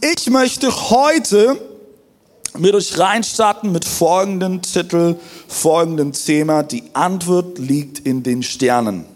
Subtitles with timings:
[0.00, 1.60] ich möchte heute
[2.56, 6.62] mit euch reinstarten mit folgendem Titel, folgendem Thema.
[6.62, 9.06] Die Antwort liegt in den Sternen.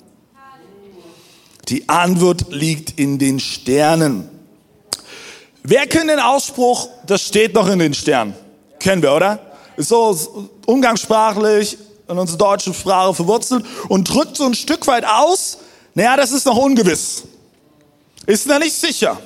[1.69, 4.29] Die Antwort liegt in den Sternen.
[5.63, 8.35] Wer kennt den Ausspruch, das steht noch in den Sternen?
[8.79, 9.39] Kennen wir, oder?
[9.77, 11.79] Ist so umgangssprachlich
[12.09, 15.59] in unserer deutschen Sprache verwurzelt und drückt so ein Stück weit aus,
[15.95, 17.23] naja, das ist noch ungewiss.
[18.27, 19.21] Ist noch nicht sicher.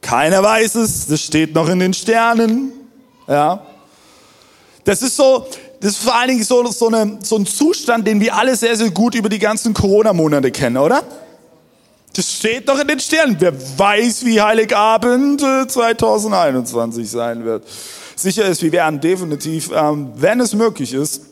[0.00, 2.72] Keiner weiß es, das steht noch in den Sternen.
[3.28, 3.62] Ja.
[4.84, 5.46] Das ist so,
[5.80, 8.76] das ist vor allen Dingen so, so, eine, so ein Zustand, den wir alle sehr,
[8.76, 11.02] sehr gut über die ganzen Corona-Monate kennen, oder?
[12.14, 13.36] Das steht noch in den Sternen.
[13.38, 17.64] Wer weiß, wie Heiligabend 2021 äh, sein wird.
[18.16, 21.22] Sicher ist, wir werden definitiv, ähm, wenn es möglich ist,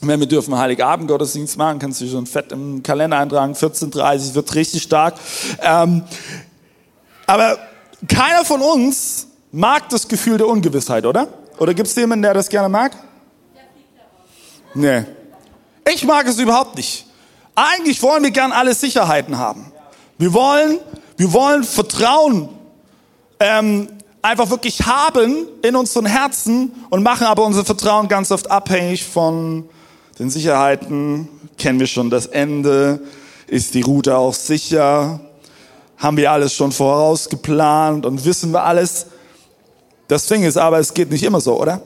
[0.00, 4.52] wenn wir dürfen Heiligabend Gottesdienst machen, kannst du schon fett im Kalender eintragen, 14.30 wird
[4.54, 5.14] richtig stark.
[5.62, 6.02] Ähm,
[7.26, 7.58] aber
[8.08, 11.28] keiner von uns mag das Gefühl der Ungewissheit, oder?
[11.58, 12.92] Oder gibt es jemanden, der das gerne mag?
[14.74, 15.04] Nee.
[15.92, 17.06] Ich mag es überhaupt nicht.
[17.54, 19.72] Eigentlich wollen wir gern alle Sicherheiten haben.
[20.18, 20.78] Wir wollen,
[21.16, 22.48] wir wollen Vertrauen
[23.40, 23.88] ähm,
[24.22, 29.68] einfach wirklich haben in unseren Herzen und machen aber unser Vertrauen ganz oft abhängig von
[30.18, 31.28] den Sicherheiten.
[31.58, 33.00] Kennen wir schon das Ende?
[33.46, 35.20] Ist die Route auch sicher?
[36.02, 39.06] Haben wir alles schon vorausgeplant und wissen wir alles.
[40.08, 41.80] Das Ding ist aber, es geht nicht immer so, oder?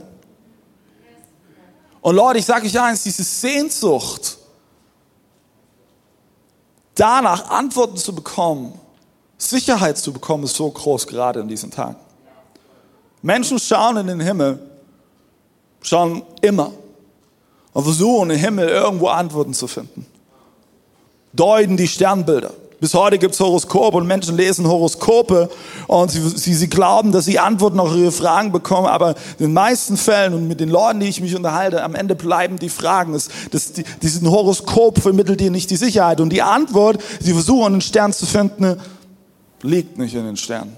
[2.01, 4.39] Und Leute, ich sage euch eins, diese Sehnsucht,
[6.95, 8.81] danach Antworten zu bekommen,
[9.37, 11.97] Sicherheit zu bekommen, ist so groß gerade in diesen Tagen.
[13.21, 14.59] Menschen schauen in den Himmel,
[15.83, 16.73] schauen immer
[17.75, 20.07] und versuchen im Himmel irgendwo Antworten zu finden.
[21.35, 22.55] Deuten die Sternbilder.
[22.79, 25.49] Bis heute gibt es Horoskope und Menschen lesen Horoskope
[25.87, 29.53] und sie, sie, sie glauben, dass sie Antworten auf ihre Fragen bekommen, aber in den
[29.55, 33.15] meisten Fällen und mit den Leuten, die ich mich unterhalte, am Ende bleiben die Fragen.
[33.15, 37.73] Das, das, die, diesen Horoskop vermittelt dir nicht die Sicherheit und die Antwort, sie versuchen
[37.73, 38.79] einen Stern zu finden,
[39.63, 40.77] liegt nicht in den Sternen.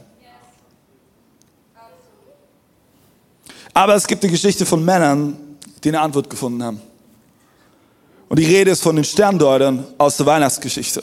[3.74, 5.36] Aber es gibt eine Geschichte von Männern,
[5.82, 6.80] die eine Antwort gefunden haben.
[8.28, 11.02] Und die Rede ist von den Sterndeutern aus der Weihnachtsgeschichte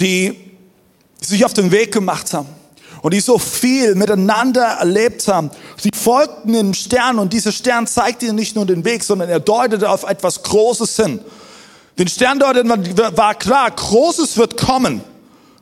[0.00, 0.38] die
[1.20, 2.48] sich auf den Weg gemacht haben
[3.02, 5.50] und die so viel miteinander erlebt haben.
[5.76, 9.40] Sie folgten dem Stern und dieser Stern zeigte ihnen nicht nur den Weg, sondern er
[9.40, 11.20] deutete auf etwas Großes hin.
[11.98, 12.68] Den Sterndeutern
[13.16, 15.02] war klar, Großes wird kommen.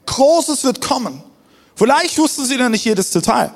[0.06, 1.23] Großes wird kommen.
[1.77, 3.53] Vielleicht wussten sie noch nicht jedes Detail.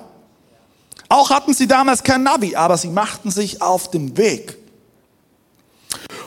[1.08, 4.56] Auch hatten sie damals kein Navi, aber sie machten sich auf den Weg.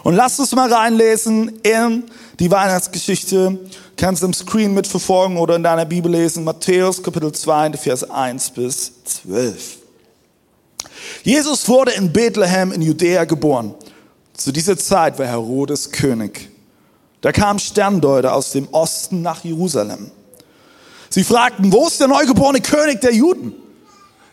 [0.04, 2.06] Und lasst uns mal reinlesen in
[2.40, 3.60] die Weihnachtsgeschichte
[4.02, 8.92] kannst im Screen mitverfolgen oder in deiner Bibel lesen, Matthäus Kapitel 2, Vers 1 bis
[9.04, 9.78] 12.
[11.22, 13.76] Jesus wurde in Bethlehem in Judäa geboren.
[14.34, 16.50] Zu dieser Zeit war Herodes König.
[17.22, 20.10] Da kamen Sterndeuter aus dem Osten nach Jerusalem.
[21.12, 23.54] Sie fragten, wo ist der neugeborene König der Juden?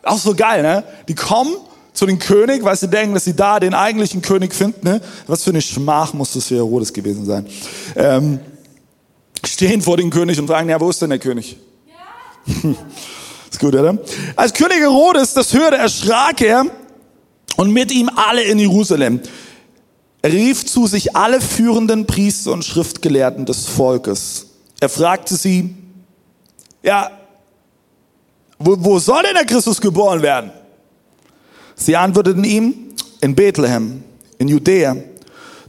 [0.02, 0.82] Auch so geil, ne?
[1.08, 1.54] Die kommen
[1.92, 4.88] zu dem König, weil sie denken, dass sie da den eigentlichen König finden.
[4.88, 5.02] Ne?
[5.26, 7.46] Was für eine Schmach muss das für Herodes gewesen sein.
[7.96, 8.40] Ähm,
[9.58, 11.56] stehen vor dem König und fragen, ja, wo ist denn der König?
[12.46, 12.70] Ja.
[13.50, 13.98] ist gut, oder?
[14.36, 16.64] Als König Herodes das hörte, erschrak er
[17.56, 19.20] und mit ihm alle in Jerusalem.
[20.22, 24.46] Er rief zu sich alle führenden Priester und Schriftgelehrten des Volkes.
[24.78, 25.74] Er fragte sie,
[26.84, 27.10] ja,
[28.60, 30.52] wo, wo soll denn der Christus geboren werden?
[31.74, 34.04] Sie antworteten ihm, in Bethlehem,
[34.38, 34.96] in Judäa,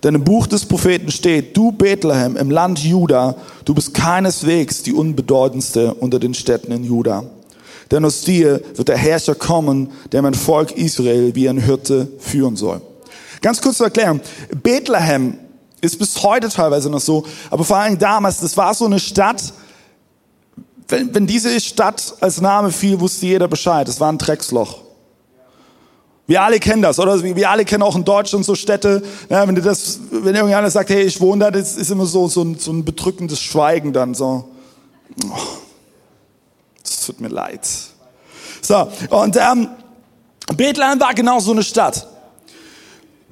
[0.03, 3.35] denn im Buch des Propheten steht, du Bethlehem im Land Juda,
[3.65, 7.25] du bist keineswegs die unbedeutendste unter den Städten in Juda.
[7.91, 12.55] Denn aus dir wird der Herrscher kommen, der mein Volk Israel wie ein Hirte führen
[12.55, 12.81] soll.
[13.41, 14.21] Ganz kurz zu erklären,
[14.63, 15.37] Bethlehem
[15.81, 19.53] ist bis heute teilweise noch so, aber vor allem damals, das war so eine Stadt,
[20.87, 24.88] wenn, wenn diese Stadt als Name fiel, wusste jeder Bescheid, es war ein Drecksloch.
[26.29, 27.23] Wir alle kennen das, oder?
[27.23, 29.01] Wir alle kennen auch in Deutschland so Städte.
[29.29, 32.43] Ja, wenn, das, wenn irgendjemand sagt, hey, ich wohne da, das ist immer so, so,
[32.43, 34.13] ein, so ein bedrückendes Schweigen dann.
[34.13, 34.47] So,
[35.25, 35.37] oh,
[36.83, 37.67] das tut mir leid.
[38.61, 39.69] So, und ähm,
[40.55, 42.07] Bethlehem war genau so eine Stadt.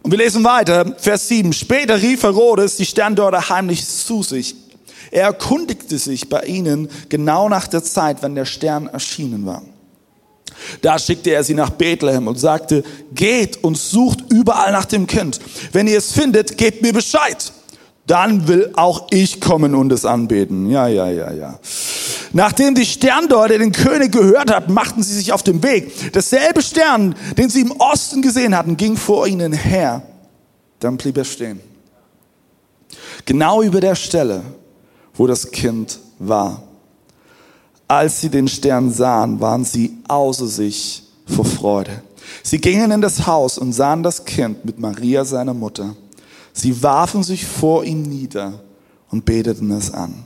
[0.02, 1.54] Und wir lesen weiter, Vers 7.
[1.54, 4.56] Später rief Herodes die Sterndeuter heimlich zu sich.
[5.12, 9.62] Er erkundigte sich bei ihnen genau nach der Zeit, wenn der Stern erschienen war.
[10.82, 12.84] Da schickte er sie nach Bethlehem und sagte,
[13.14, 15.40] geht und sucht überall nach dem Kind.
[15.72, 17.52] Wenn ihr es findet, gebt mir Bescheid.
[18.06, 20.70] Dann will auch ich kommen und es anbeten.
[20.70, 21.60] Ja, ja, ja, ja.
[22.32, 26.14] Nachdem die Sterndeuter den König gehört hatten, machten sie sich auf den Weg.
[26.14, 30.04] Dasselbe Stern, den sie im Osten gesehen hatten, ging vor ihnen her.
[30.80, 31.60] Dann blieb er stehen.
[33.26, 34.42] Genau über der Stelle,
[35.16, 36.64] wo das Kind war.
[37.88, 42.02] Als sie den Stern sahen, waren sie außer sich vor Freude.
[42.44, 45.96] Sie gingen in das Haus und sahen das Kind mit Maria, seiner Mutter.
[46.52, 48.60] Sie warfen sich vor ihm nieder
[49.10, 50.26] und beteten es an.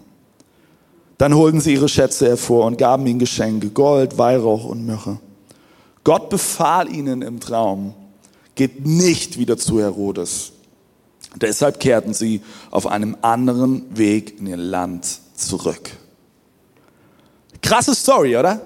[1.17, 5.19] Dann holten sie ihre Schätze hervor und gaben ihnen Geschenke, Gold, Weihrauch und Myrrhe.
[6.03, 7.93] Gott befahl ihnen im Traum,
[8.55, 10.53] geht nicht wieder zu Herodes.
[11.35, 12.41] Deshalb kehrten sie
[12.71, 15.91] auf einem anderen Weg in ihr Land zurück.
[17.61, 18.61] Krasse Story, oder?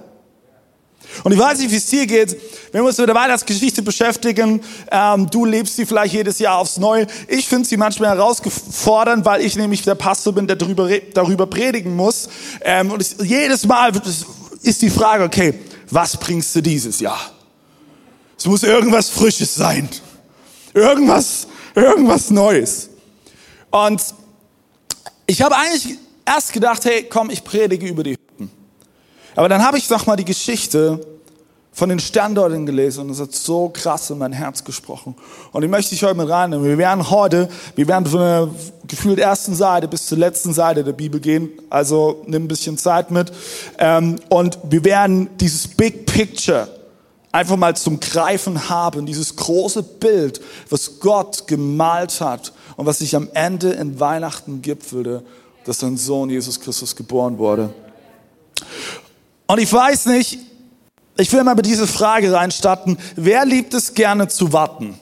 [1.23, 2.35] Und ich weiß nicht, wie es dir geht,
[2.71, 4.61] wenn wir uns mit der Weihnachtsgeschichte beschäftigen.
[4.91, 7.07] Ähm, du lebst sie vielleicht jedes Jahr aufs Neue.
[7.27, 11.95] Ich finde sie manchmal herausfordernd, weil ich nämlich der Pastor bin, der darüber, darüber predigen
[11.95, 12.29] muss.
[12.61, 13.91] Ähm, und ich, jedes Mal
[14.61, 15.53] ist die Frage, okay,
[15.89, 17.31] was bringst du dieses Jahr?
[18.37, 19.87] Es muss irgendwas Frisches sein.
[20.73, 22.89] Irgendwas, irgendwas Neues.
[23.71, 24.01] Und
[25.25, 28.17] ich habe eigentlich erst gedacht, hey, komm, ich predige über die
[29.35, 30.99] aber dann habe ich noch mal die Geschichte
[31.75, 35.13] von den Sterndeuten gelesen und es hat so krass in mein Herz gesprochen.
[35.51, 36.65] Und ich möchte dich heute mit reinnehmen.
[36.65, 38.49] Wir werden heute, wir werden von der
[38.87, 41.49] gefühlt ersten Seite bis zur letzten Seite der Bibel gehen.
[41.69, 43.29] Also nimm ein bisschen Zeit mit.
[43.77, 46.69] Ähm, und wir werden dieses Big Picture
[47.33, 49.05] einfach mal zum Greifen haben.
[49.05, 50.39] Dieses große Bild,
[50.69, 55.23] was Gott gemalt hat und was sich am Ende in Weihnachten gipfelte,
[55.65, 57.73] dass sein Sohn Jesus Christus geboren wurde.
[59.47, 60.39] Und ich weiß nicht,
[61.17, 64.99] ich will mal mit dieser Frage reinstatten, wer liebt es gerne zu warten?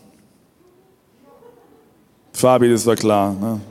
[2.33, 3.33] Fabi, das war klar.
[3.33, 3.61] Ne?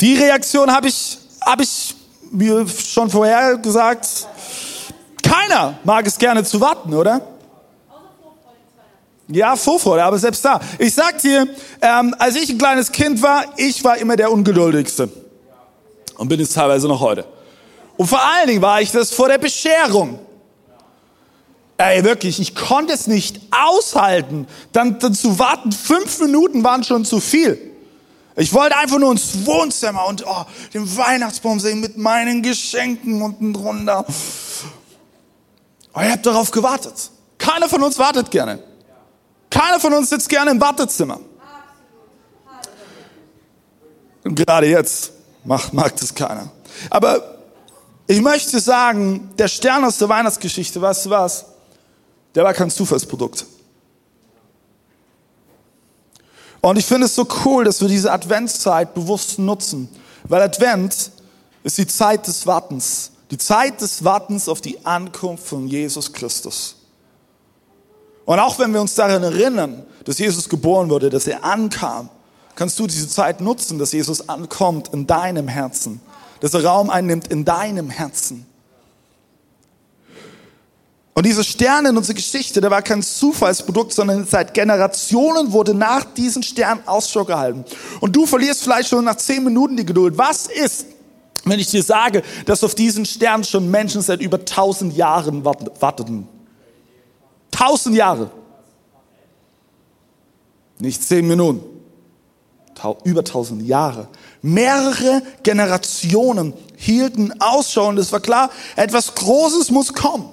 [0.00, 1.94] Die Reaktion habe ich, hab ich
[2.30, 4.26] mir schon vorher gesagt.
[5.22, 7.20] Keiner mag es gerne zu warten, oder?
[9.28, 10.60] Ja, Vorfreude, aber selbst da.
[10.78, 11.48] Ich sag dir,
[11.80, 15.08] ähm, als ich ein kleines Kind war, ich war immer der Ungeduldigste.
[16.16, 17.24] Und bin es teilweise noch heute.
[17.96, 20.18] Und vor allen Dingen war ich das vor der Bescherung.
[21.78, 25.72] Ey, wirklich, ich konnte es nicht aushalten, dann, dann zu warten.
[25.72, 27.58] Fünf Minuten waren schon zu viel.
[28.36, 33.52] Ich wollte einfach nur ins Wohnzimmer und oh, den Weihnachtsbaum sehen mit meinen Geschenken unten
[33.52, 34.04] drunter.
[35.92, 37.10] Aber ich habe darauf gewartet.
[37.38, 38.62] Keiner von uns wartet gerne.
[39.50, 41.20] Keiner von uns sitzt gerne im Wartezimmer.
[44.24, 45.12] Und gerade jetzt
[45.44, 46.50] macht, mag das keiner.
[46.90, 47.35] Aber
[48.06, 51.46] ich möchte sagen, der Stern aus der Weihnachtsgeschichte, weißt du was?
[52.34, 53.46] Der war kein Zufallsprodukt.
[56.60, 59.88] Und ich finde es so cool, dass wir diese Adventszeit bewusst nutzen,
[60.24, 61.10] weil Advent
[61.62, 66.76] ist die Zeit des Wartens, die Zeit des Wartens auf die Ankunft von Jesus Christus.
[68.24, 72.08] Und auch wenn wir uns daran erinnern, dass Jesus geboren wurde, dass er ankam,
[72.54, 76.00] kannst du diese Zeit nutzen, dass Jesus ankommt in deinem Herzen
[76.40, 78.46] dass er Raum einnimmt in deinem Herzen.
[81.16, 86.04] Und diese Sterne in unserer Geschichte, der war kein Zufallsprodukt, sondern seit Generationen wurde nach
[86.04, 87.64] diesen Sternen Ausschau gehalten.
[88.00, 90.18] Und du verlierst vielleicht schon nach zehn Minuten die Geduld.
[90.18, 90.84] Was ist,
[91.44, 96.28] wenn ich dir sage, dass auf diesen Stern schon Menschen seit über tausend Jahren warteten?
[97.50, 98.30] Tausend Jahre.
[100.78, 101.75] Nicht zehn Minuten.
[103.04, 104.08] Über tausend Jahre.
[104.42, 110.28] Mehrere Generationen hielten Ausschau und es war klar, etwas Großes muss kommen.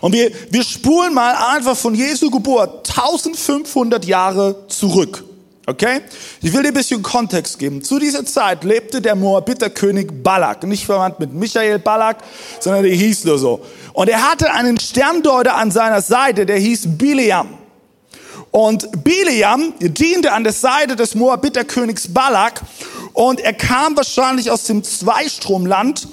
[0.00, 5.24] Und wir, wir spulen mal einfach von Jesu Geburt 1500 Jahre zurück.
[5.66, 6.02] Okay?
[6.42, 7.82] Ich will dir ein bisschen Kontext geben.
[7.82, 12.18] Zu dieser Zeit lebte der Moabiterkönig Balak, nicht verwandt mit Michael Balak,
[12.60, 13.60] sondern der hieß nur so.
[13.94, 17.63] Und er hatte einen Sterndeuter an seiner Seite, der hieß Bileam.
[18.56, 22.62] Und Bileam diente an der Seite des Moabiterkönigs Balak
[23.12, 26.06] und er kam wahrscheinlich aus dem Zweistromland,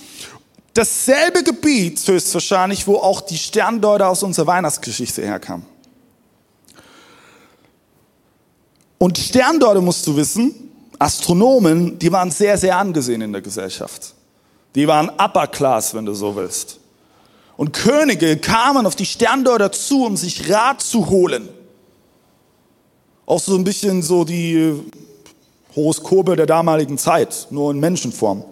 [0.74, 5.67] dasselbe Gebiet höchstwahrscheinlich, wo auch die Sterndeuter aus unserer Weihnachtsgeschichte herkamen.
[8.98, 10.55] Und Sterndeuter musst du wissen,
[10.98, 14.15] Astronomen, die waren sehr, sehr angesehen in der Gesellschaft.
[14.74, 16.79] Die waren Upper Class, wenn du so willst.
[17.55, 21.48] Und Könige kamen auf die Sterndeuter zu, um sich Rat zu holen.
[23.25, 24.74] Auch so ein bisschen so die
[25.75, 28.44] Horoskope der damaligen Zeit, nur in Menschenform.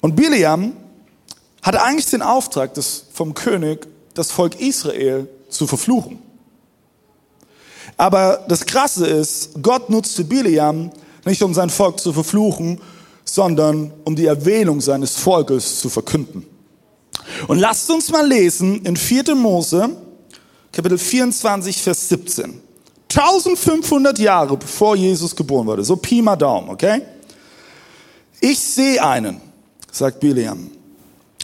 [0.00, 0.72] Und Biliam
[1.62, 6.20] hatte eigentlich den Auftrag des, vom König, das Volk Israel zu verfluchen.
[7.96, 10.90] Aber das Krasse ist, Gott nutzte Biliam
[11.24, 12.80] nicht um sein Volk zu verfluchen,
[13.24, 16.46] sondern um die Erwählung seines Volkes zu verkünden.
[17.48, 19.34] Und lasst uns mal lesen in 4.
[19.34, 19.90] Mose,
[20.72, 22.65] Kapitel 24, Vers 17.
[23.16, 27.00] 1500 Jahre bevor Jesus geboren wurde, so Pi mal Daumen, okay?
[28.40, 29.40] Ich sehe einen,
[29.90, 30.70] sagt Biliam,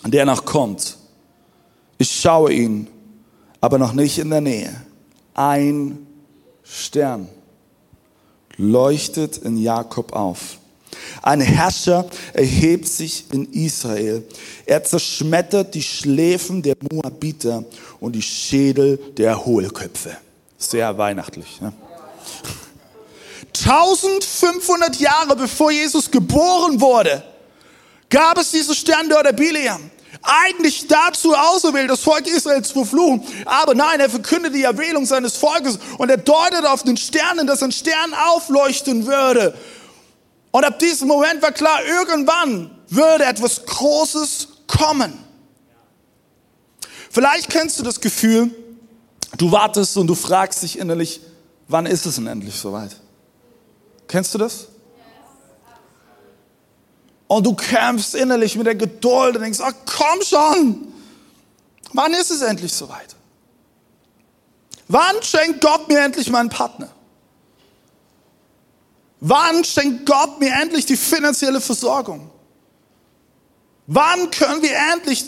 [0.04, 0.98] der noch kommt.
[1.96, 2.88] Ich schaue ihn,
[3.60, 4.82] aber noch nicht in der Nähe.
[5.32, 6.06] Ein
[6.62, 7.28] Stern
[8.58, 10.58] leuchtet in Jakob auf.
[11.22, 14.24] Ein Herrscher erhebt sich in Israel.
[14.66, 17.64] Er zerschmettert die Schläfen der Moabiter
[18.00, 20.18] und die Schädel der Hohlköpfe.
[20.62, 21.60] Sehr weihnachtlich.
[21.60, 21.72] Ne?
[23.48, 27.22] 1500 Jahre bevor Jesus geboren wurde,
[28.08, 29.90] gab es diese Sterndörter Bileam.
[30.22, 33.22] Eigentlich dazu auserwählt, das Volk Israel zu verfluchen.
[33.44, 37.62] Aber nein, er verkündet die Erwählung seines Volkes und er deutet auf den Sternen, dass
[37.62, 39.58] ein Stern aufleuchten würde.
[40.52, 45.18] Und ab diesem Moment war klar, irgendwann würde etwas Großes kommen.
[47.10, 48.54] Vielleicht kennst du das Gefühl,
[49.36, 51.20] du wartest und du fragst dich innerlich,
[51.68, 52.96] wann ist es denn endlich soweit?
[54.08, 54.68] Kennst du das?
[57.26, 60.92] Und du kämpfst innerlich mit der Geduld und denkst, oh, komm schon.
[61.94, 63.16] Wann ist es endlich soweit?
[64.88, 66.90] Wann schenkt Gott mir endlich meinen Partner?
[69.20, 72.30] Wann schenkt Gott mir endlich die finanzielle Versorgung?
[73.86, 75.24] Wann können wir endlich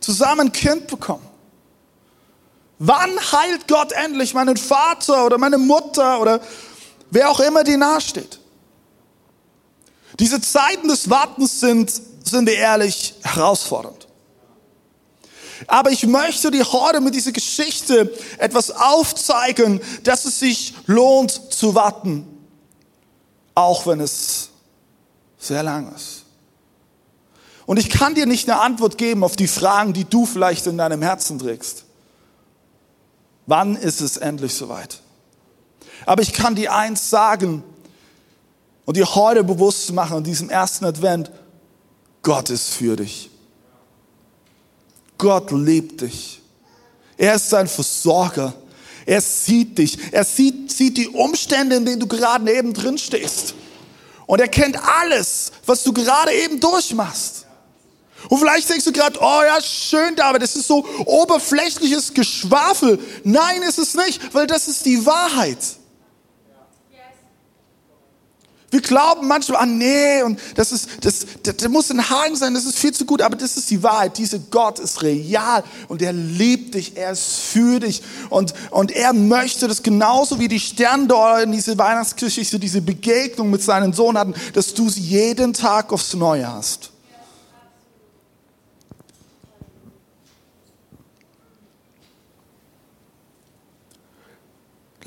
[0.00, 1.27] zusammen ein Kind bekommen?
[2.78, 6.40] Wann heilt Gott endlich meinen Vater oder meine Mutter oder
[7.10, 8.38] wer auch immer dir nahesteht?
[10.18, 11.92] Diese Zeiten des Wartens sind,
[12.24, 14.06] sind wir ehrlich, herausfordernd.
[15.66, 21.74] Aber ich möchte dir heute mit dieser Geschichte etwas aufzeigen, dass es sich lohnt zu
[21.74, 22.26] warten,
[23.56, 24.50] auch wenn es
[25.36, 26.24] sehr lang ist.
[27.66, 30.78] Und ich kann dir nicht eine Antwort geben auf die Fragen, die du vielleicht in
[30.78, 31.84] deinem Herzen trägst.
[33.48, 35.00] Wann ist es endlich soweit?
[36.04, 37.64] Aber ich kann dir eins sagen,
[38.84, 41.30] und dir heute bewusst machen, in diesem ersten Advent,
[42.22, 43.30] Gott ist für dich.
[45.16, 46.42] Gott liebt dich.
[47.16, 48.52] Er ist dein Versorger.
[49.06, 49.98] Er sieht dich.
[50.12, 53.54] Er sieht, sieht die Umstände, in denen du gerade eben drin stehst.
[54.26, 57.37] Und er kennt alles, was du gerade eben durchmachst.
[58.28, 62.98] Und vielleicht denkst du gerade, oh ja, schön, David, das ist so oberflächliches Geschwafel.
[63.24, 65.58] Nein, ist es nicht, weil das ist die Wahrheit.
[68.70, 72.52] Wir glauben manchmal, ah nee, und das ist, das, das, das muss ein Haken sein,
[72.52, 74.18] das ist viel zu gut, aber das ist die Wahrheit.
[74.18, 79.14] Dieser Gott ist real und er liebt dich, er ist für dich und, und er
[79.14, 84.34] möchte das genauso wie die Sterndeuter in diese Weihnachtsgeschichte, diese Begegnung mit seinem Sohn hatten,
[84.52, 86.90] dass du sie jeden Tag aufs Neue hast.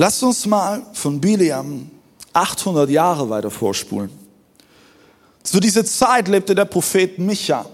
[0.01, 1.87] Lasst uns mal von Biliam
[2.33, 4.09] 800 Jahre weiter vorspulen.
[5.43, 7.67] Zu dieser Zeit lebte der Prophet Micha.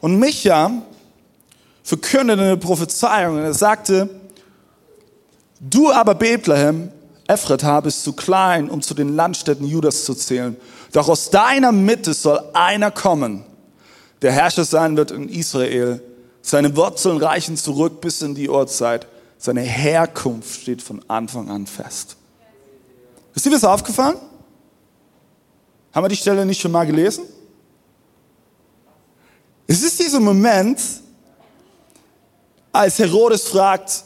[0.00, 0.72] Und Micha
[1.84, 4.10] verkündete eine Prophezeiung und er sagte,
[5.60, 6.90] du aber Bethlehem,
[7.28, 10.56] Ephrata, bist zu klein, um zu den Landstädten Judas zu zählen.
[10.90, 13.44] Doch aus deiner Mitte soll einer kommen,
[14.20, 16.02] der Herrscher sein wird in Israel.
[16.40, 19.06] Seine Wurzeln reichen zurück bis in die Uhrzeit.
[19.42, 22.16] Seine Herkunft steht von Anfang an fest.
[23.34, 24.16] Ist dir das aufgefallen?
[25.92, 27.24] Haben wir die Stelle nicht schon mal gelesen?
[29.66, 30.78] Es ist dieser Moment,
[32.70, 34.04] als Herodes fragt,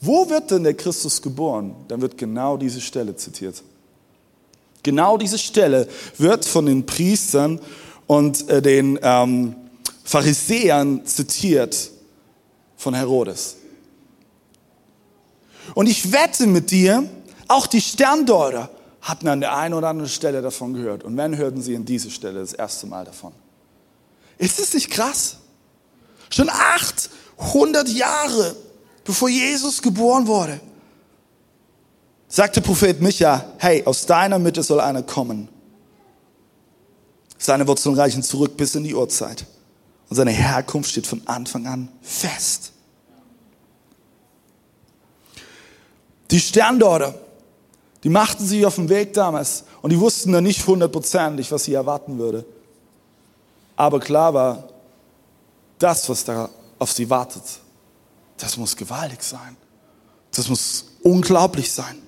[0.00, 1.76] wo wird denn der Christus geboren?
[1.86, 3.62] Dann wird genau diese Stelle zitiert.
[4.82, 5.86] Genau diese Stelle
[6.18, 7.60] wird von den Priestern
[8.08, 9.54] und äh, den ähm,
[10.02, 11.92] Pharisäern zitiert
[12.76, 13.58] von Herodes.
[15.74, 17.08] Und ich wette mit dir,
[17.48, 21.04] auch die Sterndeuter hatten an der einen oder anderen Stelle davon gehört.
[21.04, 23.32] Und wenn, hörten sie an dieser Stelle das erste Mal davon.
[24.38, 25.36] Ist es nicht krass?
[26.30, 28.56] Schon 800 Jahre
[29.04, 30.60] bevor Jesus geboren wurde,
[32.28, 35.48] sagte Prophet Micha, hey, aus deiner Mitte soll einer kommen.
[37.38, 39.44] Seine Wurzeln reichen zurück bis in die Urzeit.
[40.08, 42.73] und seine Herkunft steht von Anfang an fest.
[46.30, 47.14] Die Sterndeuter,
[48.02, 51.74] die machten sich auf den Weg damals und die wussten dann nicht hundertprozentig, was sie
[51.74, 52.44] erwarten würde.
[53.76, 54.68] Aber klar war,
[55.78, 57.42] das, was da auf sie wartet,
[58.38, 59.56] das muss gewaltig sein.
[60.34, 61.98] Das muss unglaublich sein.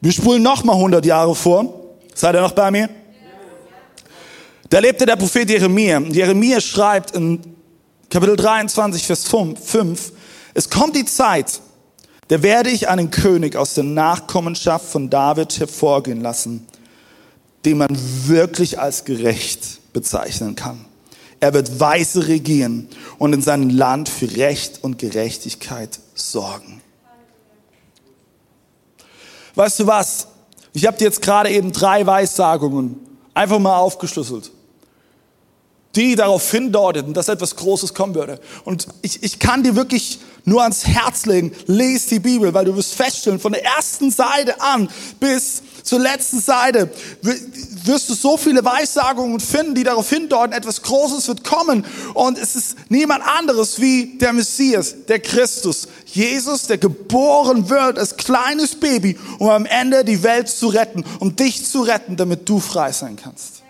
[0.00, 1.80] Wir spulen noch mal 100 Jahre vor.
[2.14, 2.88] Seid ihr noch bei mir?
[4.68, 6.00] Da lebte der Prophet Jeremia.
[6.00, 7.40] Jeremia schreibt in
[8.08, 10.12] Kapitel 23, Vers 5,
[10.54, 11.60] es kommt die Zeit,
[12.32, 16.66] da werde ich einen König aus der Nachkommenschaft von David hervorgehen lassen,
[17.66, 17.90] den man
[18.26, 20.86] wirklich als gerecht bezeichnen kann.
[21.40, 26.80] Er wird weise regieren und in seinem Land für Recht und Gerechtigkeit sorgen.
[29.54, 30.28] Weißt du was?
[30.72, 32.98] Ich habe dir jetzt gerade eben drei Weissagungen
[33.34, 34.50] einfach mal aufgeschlüsselt,
[35.94, 38.40] die darauf hindeuteten, dass etwas Großes kommen würde.
[38.64, 42.74] Und ich, ich kann dir wirklich nur ans Herz legen, lese die Bibel, weil du
[42.74, 44.88] wirst feststellen, von der ersten Seite an
[45.20, 51.26] bis zur letzten Seite wirst du so viele Weissagungen finden, die darauf hindeuten, etwas Großes
[51.28, 51.84] wird kommen.
[52.14, 58.16] Und es ist niemand anderes wie der Messias, der Christus, Jesus, der geboren wird als
[58.16, 62.60] kleines Baby, um am Ende die Welt zu retten, um dich zu retten, damit du
[62.60, 63.61] frei sein kannst.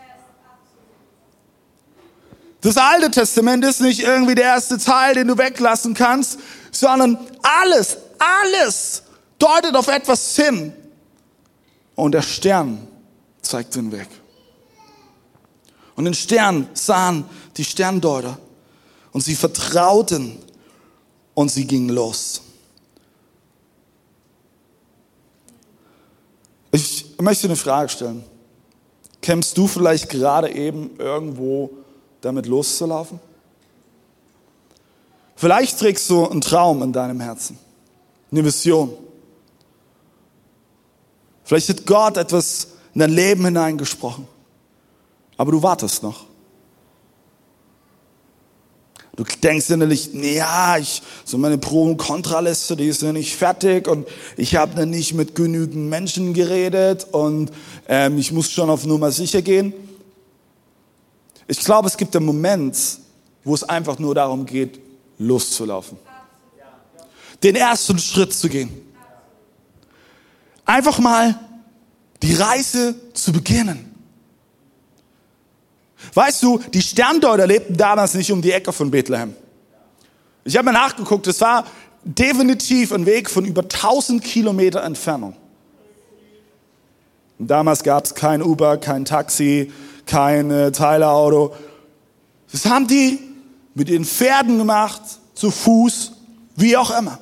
[2.62, 6.38] Das Alte Testament ist nicht irgendwie der erste Teil, den du weglassen kannst,
[6.71, 9.02] sondern alles, alles
[9.38, 10.73] deutet auf etwas hin.
[11.97, 12.87] Und der Stern
[13.42, 14.09] zeigt den Weg.
[15.97, 17.25] Und den Stern sahen
[17.57, 18.38] die Sterndeuter
[19.11, 20.38] und sie vertrauten
[21.35, 22.42] und sie gingen los.
[26.71, 28.25] Ich möchte eine Frage stellen.
[29.21, 31.82] Kämpfst du vielleicht gerade eben irgendwo
[32.23, 33.21] damit loszulaufen?
[35.37, 37.59] Vielleicht trägst du einen Traum in deinem Herzen,
[38.31, 38.92] eine Vision.
[41.44, 44.27] Vielleicht hat Gott etwas in dein Leben hineingesprochen,
[45.37, 46.27] aber du wartest noch.
[49.14, 53.87] Du denkst innerlich, ja, ich, so meine Pro- und Kontraliste, die ist ja nicht fertig
[53.87, 57.53] und ich habe dann nicht mit genügend Menschen geredet und
[57.88, 59.75] ähm, ich muss schon auf Nummer sicher gehen.
[61.46, 62.76] Ich glaube, es gibt einen Moment,
[63.44, 64.81] wo es einfach nur darum geht,
[65.18, 65.98] loszulaufen.
[67.42, 68.70] Den ersten Schritt zu gehen.
[70.64, 71.38] Einfach mal
[72.22, 73.92] die Reise zu beginnen.
[76.14, 79.35] Weißt du, die Sterndeuter lebten damals nicht um die Ecke von Bethlehem.
[80.44, 81.64] Ich habe mal nachgeguckt, es war
[82.05, 85.37] definitiv ein Weg von über 1000 Kilometer Entfernung.
[87.38, 89.72] Damals gab es kein Uber, kein Taxi,
[90.07, 91.55] kein Teilerauto.
[92.51, 93.19] Das haben die
[93.75, 95.03] mit ihren Pferden gemacht,
[95.35, 96.12] zu Fuß,
[96.57, 97.19] wie auch immer.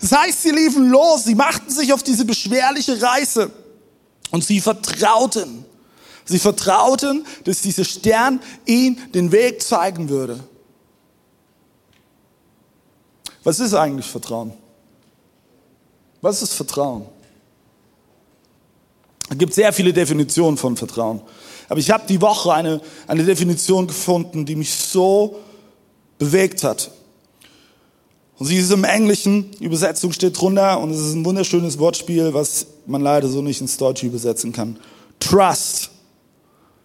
[0.00, 3.50] Das heißt, sie liefen los, sie machten sich auf diese beschwerliche Reise
[4.30, 5.64] und sie vertrauten.
[6.24, 10.40] Sie vertrauten, dass dieser Stern ihnen den Weg zeigen würde.
[13.44, 14.52] Was ist eigentlich Vertrauen?
[16.20, 17.06] Was ist Vertrauen?
[19.30, 21.20] Es gibt sehr viele Definitionen von Vertrauen.
[21.68, 25.36] Aber ich habe die Woche eine, eine Definition gefunden, die mich so
[26.18, 26.90] bewegt hat.
[28.38, 32.66] Und sie ist im Englischen, Übersetzung steht drunter und es ist ein wunderschönes Wortspiel, was
[32.86, 34.78] man leider so nicht ins Deutsche übersetzen kann.
[35.18, 35.90] Trust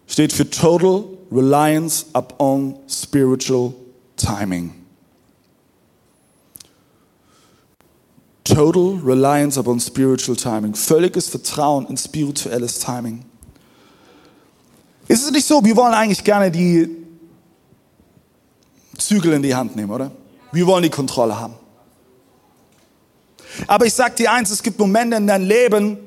[0.06, 3.74] steht für Total Reliance upon Spiritual
[4.16, 4.74] Timing.
[8.44, 10.74] Total Reliance upon Spiritual Timing.
[10.74, 13.24] Völliges Vertrauen in spirituelles Timing.
[15.12, 16.88] Ist es nicht so, wir wollen eigentlich gerne die
[18.96, 20.10] Zügel in die Hand nehmen, oder?
[20.52, 21.52] Wir wollen die Kontrolle haben.
[23.66, 25.98] Aber ich sage dir eins, es gibt Momente in deinem Leben,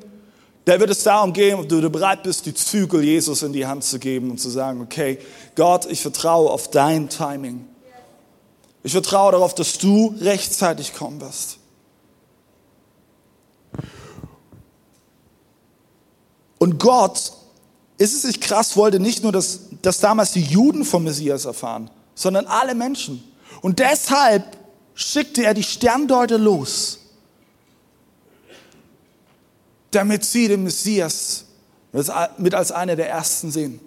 [0.64, 3.84] da wird es darum gehen, ob du bereit bist, die Zügel Jesus in die Hand
[3.84, 5.20] zu geben und zu sagen, okay,
[5.54, 7.64] Gott, ich vertraue auf dein Timing.
[8.82, 11.58] Ich vertraue darauf, dass du rechtzeitig kommen wirst.
[16.58, 17.36] Und Gott,
[17.98, 21.90] ist es nicht krass, wollte nicht nur, dass, dass damals die Juden vom Messias erfahren,
[22.14, 23.22] sondern alle Menschen.
[23.62, 24.56] Und deshalb
[24.94, 26.98] schickte er die Sterndeuter los,
[29.90, 31.44] damit sie den Messias
[32.36, 33.80] mit als einer der ersten sehen.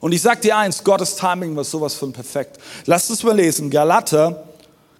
[0.00, 2.58] Und ich sag dir eins, Gottes Timing war sowas von perfekt.
[2.86, 4.44] Lasst uns mal lesen, Galater,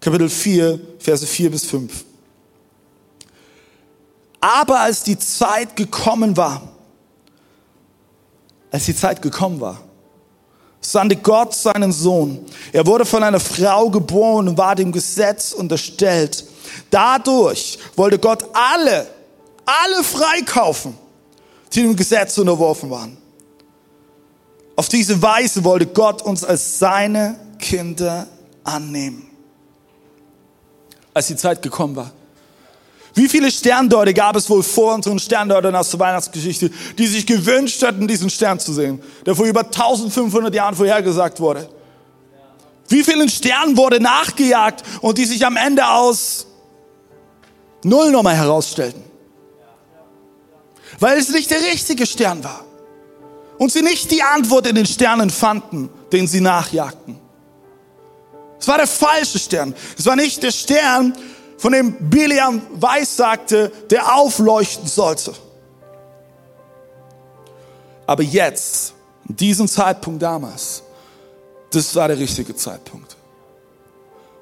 [0.01, 2.05] Kapitel 4, Verse 4 bis 5.
[4.41, 6.78] Aber als die Zeit gekommen war,
[8.71, 9.81] als die Zeit gekommen war,
[10.81, 12.45] sandte Gott seinen Sohn.
[12.73, 16.45] Er wurde von einer Frau geboren und war dem Gesetz unterstellt.
[16.91, 19.07] Dadurch wollte Gott alle,
[19.65, 20.97] alle freikaufen,
[21.73, 23.17] die dem Gesetz unterworfen waren.
[24.77, 28.29] Auf diese Weise wollte Gott uns als seine Kinder
[28.63, 29.29] annehmen.
[31.13, 32.13] Als die Zeit gekommen war.
[33.19, 37.83] Wie viele Sterndeuter gab es wohl vor unseren Sterndeutern aus der Weihnachtsgeschichte, die sich gewünscht
[37.83, 41.69] hätten, diesen Stern zu sehen, der vor über 1500 Jahren vorhergesagt wurde?
[42.87, 46.47] Wie vielen Sternen wurde nachgejagt und die sich am Ende aus
[47.83, 49.03] Nullnummer herausstellten?
[51.01, 52.65] Weil es nicht der richtige Stern war.
[53.59, 57.19] Und sie nicht die Antwort in den Sternen fanden, den sie nachjagten.
[58.61, 59.75] Es war der falsche Stern.
[59.99, 61.17] Es war nicht der Stern,
[61.59, 65.35] von dem Biliam weissagte, der aufleuchten sollte.
[68.07, 68.95] Aber jetzt,
[69.29, 70.83] in diesem Zeitpunkt damals,
[71.71, 73.17] das war der richtige Zeitpunkt.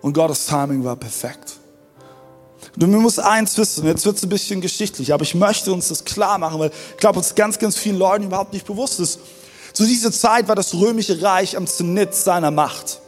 [0.02, 1.56] Und Gottes Timing war perfekt.
[2.78, 5.88] Und man muss eins wissen, jetzt wird es ein bisschen geschichtlich, aber ich möchte uns
[5.88, 9.18] das klar machen, weil ich glaube, uns ganz, ganz vielen Leuten überhaupt nicht bewusst ist.
[9.72, 13.00] Zu dieser Zeit war das römische Reich am Zenit seiner Macht.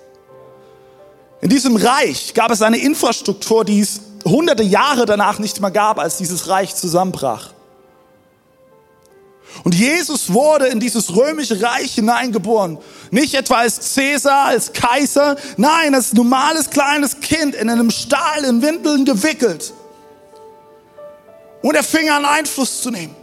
[1.40, 5.98] In diesem Reich gab es eine Infrastruktur, die es hunderte Jahre danach nicht mehr gab,
[5.98, 7.52] als dieses Reich zusammenbrach.
[9.64, 12.78] Und Jesus wurde in dieses römische Reich hineingeboren.
[13.10, 18.62] Nicht etwa als Cäsar, als Kaiser, nein, als normales kleines Kind in einem Stahl in
[18.62, 19.72] Windeln gewickelt.
[21.62, 23.16] Und er fing an Einfluss zu nehmen.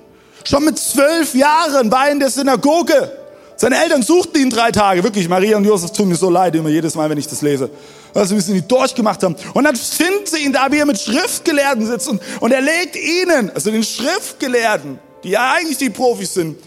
[0.43, 3.12] Schon mit zwölf Jahren war er in der Synagoge.
[3.56, 5.04] Seine Eltern suchten ihn drei Tage.
[5.04, 7.69] Wirklich, Maria und Josef tun mir so leid immer jedes Mal, wenn ich das lese.
[8.15, 9.36] Also, wie sie ihn durchgemacht haben.
[9.54, 12.08] Und dann finden sie ihn da, wie er mit Schriftgelehrten sitzt.
[12.08, 16.58] Und, und er legt ihnen, also den Schriftgelehrten, die ja eigentlich die Profis sind,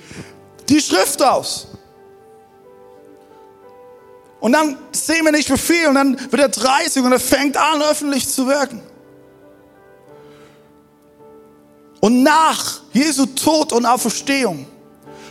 [0.68, 1.68] die Schrift aus.
[4.40, 7.82] Und dann sehen wir nicht viel und dann wird er 30 und er fängt an,
[7.82, 8.82] öffentlich zu wirken.
[12.00, 14.66] Und nach Jesu Tod und Auferstehung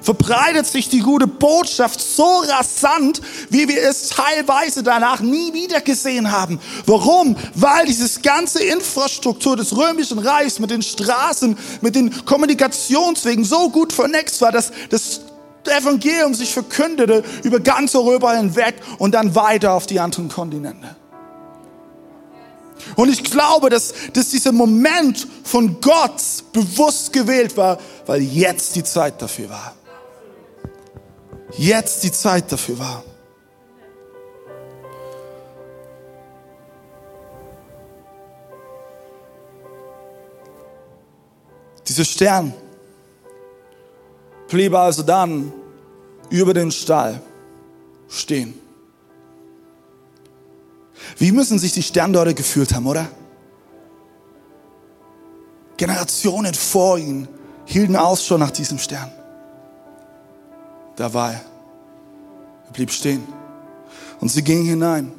[0.01, 6.31] verbreitet sich die gute Botschaft so rasant, wie wir es teilweise danach nie wieder gesehen
[6.31, 6.59] haben.
[6.85, 7.35] Warum?
[7.55, 13.93] Weil dieses ganze Infrastruktur des römischen Reichs mit den Straßen, mit den Kommunikationswegen so gut
[13.93, 15.21] vernetzt war, dass das
[15.65, 20.95] Evangelium sich verkündete über ganz Europa hinweg und dann weiter auf die anderen Kontinente.
[22.95, 26.21] Und ich glaube, dass, dass dieser Moment von Gott
[26.53, 29.76] bewusst gewählt war, weil jetzt die Zeit dafür war
[31.51, 33.03] jetzt die Zeit dafür war.
[41.87, 42.53] Dieser Stern
[44.49, 45.53] blieb also dann
[46.29, 47.21] über den Stall
[48.09, 48.53] stehen.
[51.17, 53.07] Wie müssen sich die Sterndeuter gefühlt haben, oder?
[55.77, 57.27] Generationen vor ihnen
[57.65, 59.11] hielten Ausschau nach diesem Stern
[60.97, 61.41] da war er.
[62.65, 63.23] Er blieb stehen.
[64.19, 65.13] Und sie ging hinein.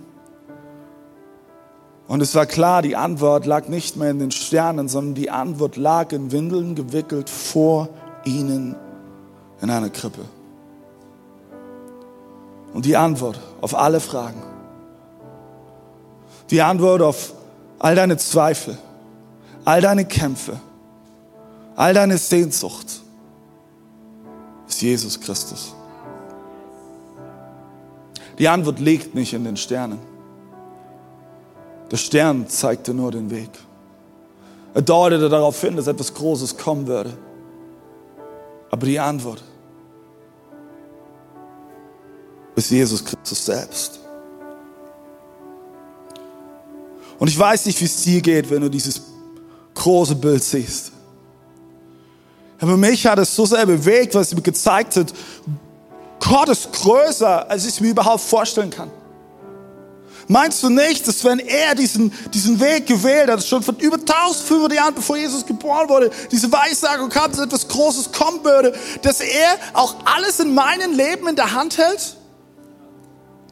[2.09, 5.77] Und es war klar, die Antwort lag nicht mehr in den Sternen, sondern die Antwort
[5.77, 7.88] lag in Windeln gewickelt vor
[8.25, 8.75] ihnen
[9.61, 10.25] in einer Krippe.
[12.73, 14.43] Und die Antwort auf alle Fragen,
[16.51, 17.35] die Antwort auf
[17.79, 18.77] all deine Zweifel,
[19.64, 20.59] all deine Kämpfe,
[21.77, 23.03] all deine Sehnsucht,
[24.79, 25.75] ist Jesus Christus.
[28.38, 29.99] Die Antwort liegt nicht in den Sternen.
[31.91, 33.51] Der Stern zeigte nur den Weg.
[34.75, 37.12] Er deutete darauf hin, dass etwas Großes kommen würde.
[38.71, 39.43] Aber die Antwort
[42.55, 43.99] ist Jesus Christus selbst.
[47.19, 49.03] Und ich weiß nicht, wie es dir geht, wenn du dieses
[49.75, 50.93] große Bild siehst.
[52.61, 55.12] Aber mich hat es so sehr bewegt, was es mir gezeigt hat.
[56.21, 58.90] Gott ist größer, als ich mir überhaupt vorstellen kann.
[60.31, 64.75] Meinst du nicht, dass wenn er diesen, diesen Weg gewählt hat, schon von über 1500
[64.75, 69.57] Jahren, bevor Jesus geboren wurde, diese Weissagung kam, dass etwas Großes kommen würde, dass er
[69.73, 72.16] auch alles in meinem Leben in der Hand hält?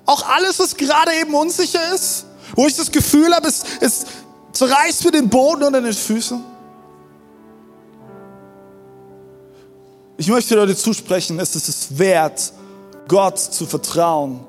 [0.05, 2.27] Auch alles, was gerade eben unsicher ist?
[2.55, 4.05] Wo ich das Gefühl habe, es, es
[4.53, 6.56] zerreißt mir den Boden unter den Füßen?
[10.19, 12.53] Ich möchte Leute zusprechen, es ist es wert,
[13.07, 14.41] Gott zu vertrauen,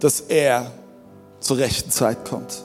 [0.00, 0.70] dass er
[1.40, 2.62] zur rechten Zeit kommt.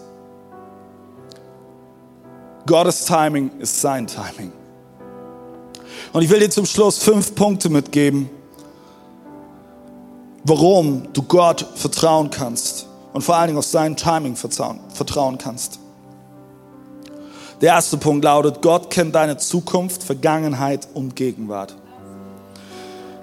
[2.65, 4.51] Gottes Timing ist sein Timing.
[6.11, 8.29] Und ich will dir zum Schluss fünf Punkte mitgeben,
[10.43, 15.79] warum du Gott vertrauen kannst und vor allen Dingen auf sein Timing vertrauen, vertrauen kannst.
[17.61, 21.75] Der erste Punkt lautet, Gott kennt deine Zukunft, Vergangenheit und Gegenwart.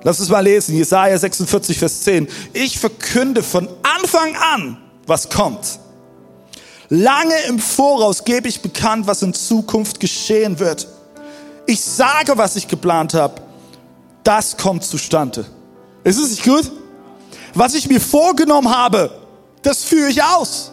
[0.05, 2.29] Lass uns mal lesen, Jesaja 46, Vers 10.
[2.53, 5.81] Ich verkünde von Anfang an, was kommt.
[6.89, 10.87] Lange im Voraus gebe ich bekannt, was in Zukunft geschehen wird.
[11.67, 13.43] Ich sage, was ich geplant habe.
[14.25, 15.45] Das kommt zustande.
[16.05, 16.71] Ist es nicht gut?
[17.55, 19.11] Was ich mir vorgenommen habe,
[19.63, 20.73] das führe ich aus.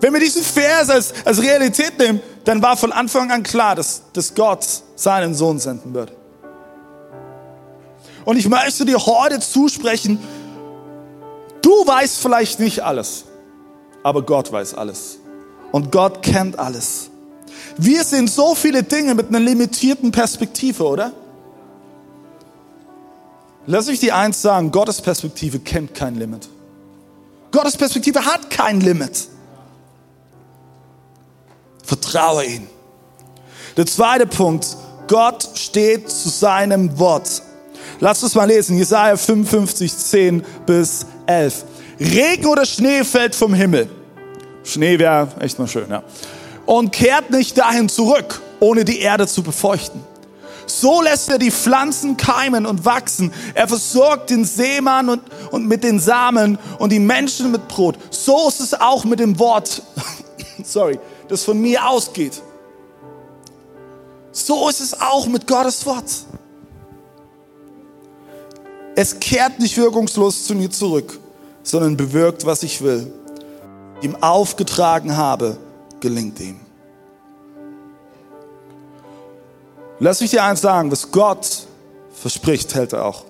[0.00, 4.02] Wenn wir diesen Vers als, als Realität nehmen, dann war von Anfang an klar, dass,
[4.12, 4.64] dass Gott
[4.96, 6.12] seinen Sohn senden wird.
[8.30, 10.20] Und ich möchte dir heute zusprechen,
[11.62, 13.24] du weißt vielleicht nicht alles,
[14.04, 15.18] aber Gott weiß alles.
[15.72, 17.10] Und Gott kennt alles.
[17.76, 21.10] Wir sehen so viele Dinge mit einer limitierten Perspektive, oder?
[23.66, 26.48] Lass mich dir eins sagen, Gottes Perspektive kennt kein Limit.
[27.50, 29.26] Gottes Perspektive hat kein Limit.
[31.82, 32.68] Vertraue ihm.
[33.76, 34.76] Der zweite Punkt,
[35.08, 37.42] Gott steht zu seinem Wort.
[38.00, 41.64] Lass uns mal lesen, Jesaja 55, 10 bis 11.
[42.00, 43.90] Regen oder Schnee fällt vom Himmel.
[44.64, 46.02] Schnee wäre echt mal schön, ja.
[46.64, 50.00] Und kehrt nicht dahin zurück, ohne die Erde zu befeuchten.
[50.66, 53.32] So lässt er die Pflanzen keimen und wachsen.
[53.54, 57.98] Er versorgt den Seemann und, und mit den Samen und die Menschen mit Brot.
[58.10, 59.82] So ist es auch mit dem Wort,
[60.64, 62.40] sorry, das von mir ausgeht.
[64.32, 66.06] So ist es auch mit Gottes Wort.
[69.02, 71.18] Es kehrt nicht wirkungslos zu mir zurück,
[71.62, 73.10] sondern bewirkt, was ich will.
[74.02, 75.56] Ihm aufgetragen habe,
[76.00, 76.60] gelingt ihm.
[80.00, 81.66] Lass mich dir eins sagen, was Gott
[82.12, 83.24] verspricht, hält er auch.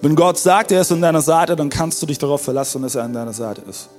[0.00, 2.94] Wenn Gott sagt, er ist an deiner Seite, dann kannst du dich darauf verlassen, dass
[2.94, 3.90] er an deiner Seite ist.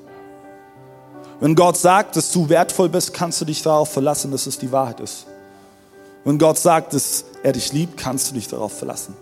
[1.40, 4.72] Wenn Gott sagt, dass du wertvoll bist, kannst du dich darauf verlassen, dass es die
[4.72, 5.28] Wahrheit ist.
[6.24, 9.14] Wenn Gott sagt, dass er dich liebt, kannst du dich darauf verlassen.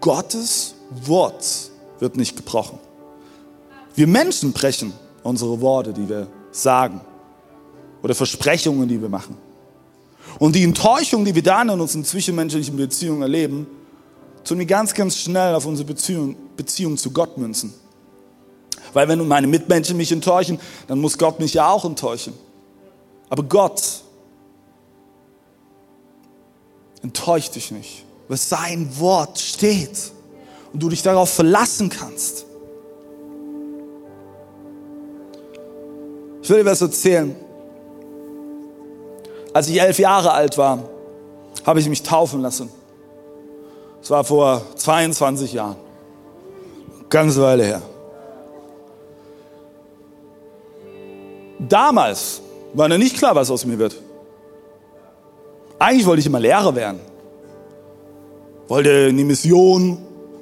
[0.00, 2.78] Gottes Wort wird nicht gebrochen.
[3.94, 7.00] Wir Menschen brechen unsere Worte, die wir sagen
[8.02, 9.36] oder Versprechungen, die wir machen.
[10.38, 13.66] Und die Enttäuschung, die wir dann in unseren zwischenmenschlichen Beziehungen erleben,
[14.44, 17.74] tun wir ganz, ganz schnell auf unsere Beziehung, Beziehung zu Gott münzen.
[18.92, 22.34] Weil wenn meine Mitmenschen mich enttäuschen, dann muss Gott mich ja auch enttäuschen.
[23.28, 24.02] Aber Gott
[27.02, 30.12] enttäuscht dich nicht, weil sein Wort steht
[30.72, 32.44] und du dich darauf verlassen kannst.
[36.42, 37.34] Ich will dir was erzählen.
[39.52, 40.78] Als ich elf Jahre alt war,
[41.64, 42.70] habe ich mich taufen lassen.
[44.00, 45.76] Das war vor 22 Jahren.
[47.10, 47.82] Ganz Weile her.
[51.58, 52.40] Damals
[52.74, 53.96] war noch nicht klar, was aus mir wird.
[55.78, 57.00] Eigentlich wollte ich immer Lehrer werden.
[58.68, 59.98] Wollte in die Mission,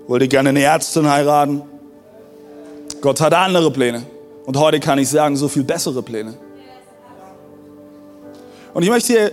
[0.09, 1.62] wollte gerne eine Ärztin heiraten.
[3.01, 4.03] Gott hatte andere Pläne.
[4.45, 6.35] Und heute kann ich sagen, so viel bessere Pläne.
[8.75, 9.33] Und ich möchte hier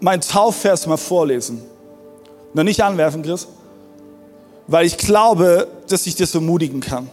[0.00, 1.62] meinen Taufvers mal vorlesen.
[2.52, 3.48] Noch nicht anwerfen, Chris,
[4.66, 7.08] weil ich glaube, dass ich das ermutigen kann.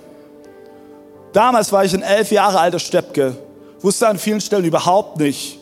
[1.32, 3.36] Damals war ich ein elf Jahre alter Steppke,
[3.82, 5.60] wusste an vielen Stellen überhaupt nicht,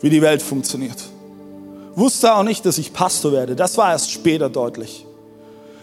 [0.00, 0.98] wie die Welt funktioniert.
[2.00, 3.54] Wusste auch nicht, dass ich Pastor werde.
[3.54, 5.04] Das war erst später deutlich.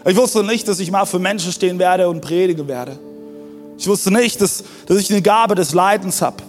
[0.04, 2.98] Ich wusste nicht, dass ich mal für Menschen stehen werde und predigen werde.
[3.78, 6.42] Ich wusste nicht, dass, dass ich eine Gabe des Leidens habe.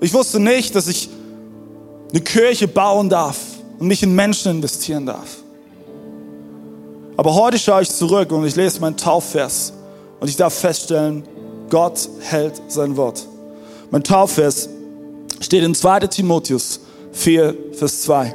[0.00, 1.10] Ich wusste nicht, dass ich
[2.10, 3.36] eine Kirche bauen darf
[3.78, 5.36] und mich in Menschen investieren darf.
[7.18, 9.74] Aber heute schaue ich zurück und ich lese meinen Taufvers
[10.20, 11.22] und ich darf feststellen,
[11.68, 13.26] Gott hält sein Wort.
[13.90, 14.70] Mein Taufvers
[15.42, 16.80] steht in 2 Timotheus
[17.12, 18.34] 4, Vers 2.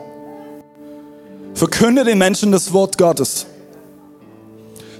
[1.54, 3.46] Verkünde den Menschen das Wort Gottes.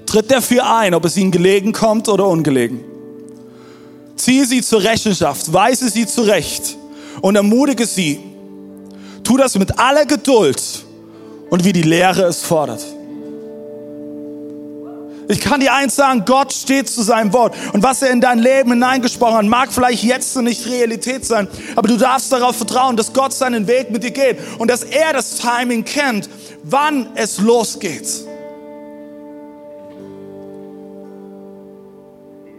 [0.06, 2.80] Tritt dafür ein, ob es ihnen gelegen kommt oder ungelegen.
[4.16, 6.76] Ziehe sie zur Rechenschaft, weise sie zurecht
[7.20, 8.20] und ermutige sie.
[9.22, 10.62] Tu das mit aller Geduld
[11.50, 12.84] und wie die Lehre es fordert.
[15.28, 17.54] Ich kann dir eins sagen, Gott steht zu seinem Wort.
[17.72, 21.88] Und was er in dein Leben hineingesprochen hat, mag vielleicht jetzt nicht Realität sein, aber
[21.88, 25.38] du darfst darauf vertrauen, dass Gott seinen Weg mit dir geht und dass er das
[25.38, 26.28] Timing kennt,
[26.62, 28.06] wann es losgeht.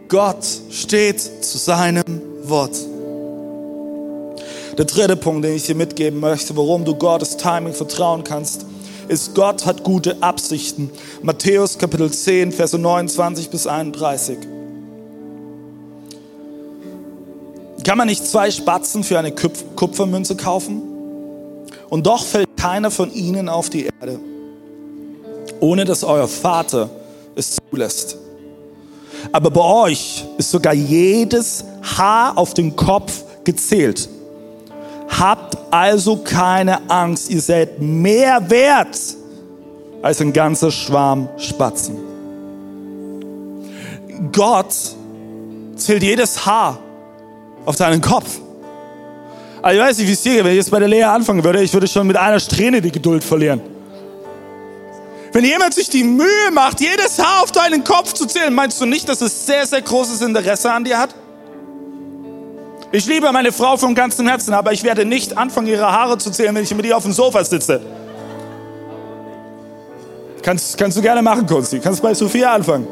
[0.08, 2.76] Gott steht zu seinem Wort.
[4.78, 8.64] Der dritte Punkt, den ich dir mitgeben möchte, warum du Gottes Timing vertrauen kannst,
[9.08, 10.90] ist, Gott hat gute Absichten.
[11.22, 14.38] Matthäus Kapitel 10, Verse 29 bis 31.
[17.84, 20.82] Kann man nicht zwei Spatzen für eine Kupfermünze kaufen?
[21.88, 24.20] Und doch fällt keiner von ihnen auf die Erde,
[25.60, 26.90] ohne dass euer Vater
[27.34, 28.18] es zulässt.
[29.32, 34.08] Aber bei euch ist sogar jedes Haar auf den Kopf gezählt.
[35.08, 38.98] Habt also keine Angst, ihr seid mehr wert
[40.02, 41.96] als ein ganzer Schwarm Spatzen.
[44.32, 44.74] Gott
[45.76, 46.78] zählt jedes Haar
[47.64, 48.38] auf deinen Kopf.
[49.62, 50.44] Also ich weiß nicht, wie es dir geht.
[50.44, 52.92] Wenn ich jetzt bei der Lehre anfangen würde, ich würde schon mit einer Strähne die
[52.92, 53.60] Geduld verlieren.
[55.32, 58.86] Wenn jemand sich die Mühe macht, jedes Haar auf deinen Kopf zu zählen, meinst du
[58.86, 61.14] nicht, dass es sehr, sehr großes Interesse an dir hat?
[62.90, 66.30] Ich liebe meine Frau von ganzem Herzen, aber ich werde nicht anfangen, ihre Haare zu
[66.30, 67.80] zählen, wenn ich mit ihr auf dem Sofa sitze.
[70.42, 71.80] Kannst, kannst du gerne machen, Konsti.
[71.80, 72.86] Kannst bei Sophia anfangen.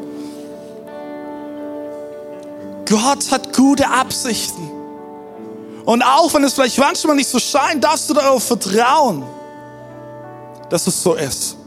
[2.87, 4.69] Gott hat gute Absichten.
[5.85, 9.23] Und auch wenn es vielleicht manchmal nicht so scheint, darfst du darauf vertrauen,
[10.69, 11.57] dass es so ist.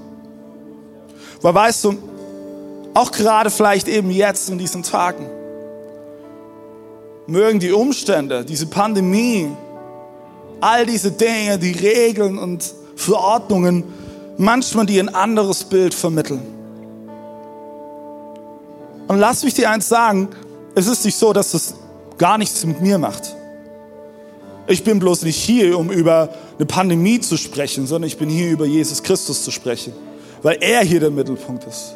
[1.43, 1.99] Weil weißt du,
[2.95, 5.27] auch gerade vielleicht eben jetzt in diesen Tagen,
[7.31, 9.49] mögen die Umstände, diese Pandemie,
[10.61, 13.85] all diese Dinge, die Regeln und Verordnungen
[14.37, 16.43] manchmal dir ein anderes Bild vermitteln.
[19.09, 20.29] Und lass mich dir eins sagen,
[20.75, 21.75] es ist nicht so, dass es
[22.19, 23.35] gar nichts mit mir macht.
[24.67, 28.51] Ich bin bloß nicht hier, um über eine Pandemie zu sprechen, sondern ich bin hier,
[28.51, 29.93] über Jesus Christus zu sprechen
[30.43, 31.95] weil er hier der Mittelpunkt ist.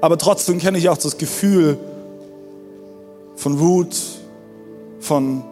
[0.00, 1.78] Aber trotzdem kenne ich auch das Gefühl
[3.42, 3.96] von Wut,
[5.00, 5.42] von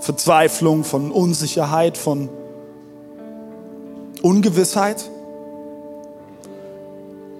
[0.00, 2.30] Verzweiflung, von Unsicherheit, von
[4.22, 5.04] Ungewissheit.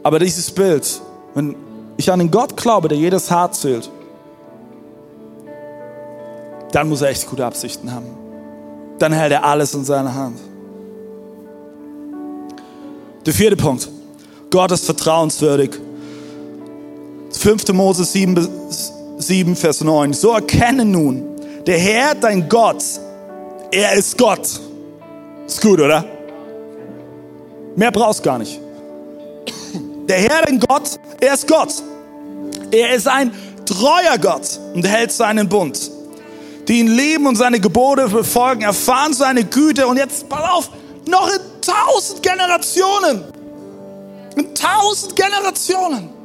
[0.02, 1.00] Aber dieses Bild,
[1.35, 1.56] wenn
[1.96, 3.90] ich an den Gott glaube, der jedes Haar zählt,
[6.72, 8.06] dann muss er echt gute Absichten haben.
[8.98, 10.38] Dann hält er alles in seiner Hand.
[13.24, 13.88] Der vierte Punkt.
[14.50, 15.70] Gott ist vertrauenswürdig.
[17.30, 17.72] 5.
[17.72, 18.46] Mose 7,
[19.18, 20.12] 7, Vers 9.
[20.12, 22.83] So erkenne nun, der Herr, dein Gott,
[23.70, 24.61] er ist Gott.
[25.46, 26.05] Ist gut, oder?
[27.76, 28.61] Mehr brauchst gar nicht.
[30.09, 31.74] Der Herr, dein Gott, er ist Gott.
[32.70, 33.33] Er ist ein
[33.64, 35.90] treuer Gott und hält seinen Bund.
[36.68, 39.87] Die ihn lieben und seine Gebote befolgen, erfahren seine Güte.
[39.87, 40.70] Und jetzt, pass auf,
[41.09, 43.22] noch in tausend Generationen.
[44.37, 46.15] In tausend Generationen.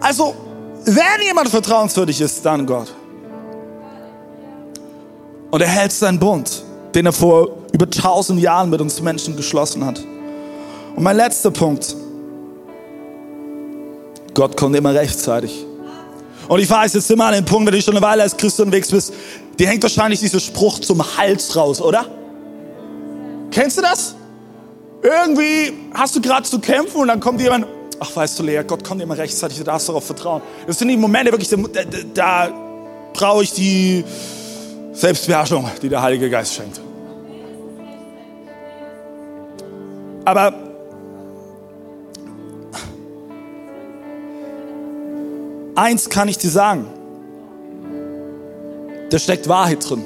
[0.00, 0.34] Also,
[0.84, 2.94] wenn jemand vertrauenswürdig ist, dann Gott.
[5.50, 6.62] Und er hält seinen Bund,
[6.94, 9.98] den er vor über tausend Jahren mit uns Menschen geschlossen hat.
[10.94, 11.96] Und mein letzter Punkt.
[14.34, 15.64] Gott kommt immer rechtzeitig.
[16.48, 18.60] Und ich weiß jetzt immer an den Punkt, wenn du schon eine Weile als Christ
[18.60, 19.12] unterwegs bist,
[19.58, 22.06] dir hängt wahrscheinlich dieser Spruch zum Hals raus, oder?
[23.50, 24.14] Kennst du das?
[25.02, 27.66] Irgendwie hast du gerade zu kämpfen und dann kommt jemand,
[28.00, 30.42] ach weißt du Lea, Gott kommt immer rechtzeitig, du darfst darauf vertrauen.
[30.66, 31.82] Das sind die Momente wirklich, da,
[32.14, 32.48] da,
[33.12, 34.04] brauche ich die
[34.92, 36.80] Selbstbeherrschung, die der Heilige Geist schenkt.
[40.24, 40.52] Aber
[45.74, 46.86] eins kann ich dir sagen,
[49.10, 50.04] da steckt Wahrheit drin